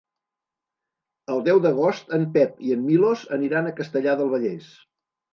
El 1.33 1.41
deu 1.47 1.59
d'agost 1.65 2.15
en 2.17 2.25
Pep 2.37 2.55
i 2.69 2.73
en 2.75 2.81
Milos 2.85 3.25
aniran 3.37 3.69
a 3.69 3.75
Castellar 3.81 4.15
del 4.23 4.33
Vallès. 4.33 4.71